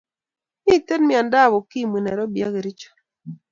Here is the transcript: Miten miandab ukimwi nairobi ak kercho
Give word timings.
Miten 0.65 1.01
miandab 1.07 1.51
ukimwi 1.59 1.99
nairobi 2.01 2.39
ak 2.47 2.53
kercho 2.55 2.89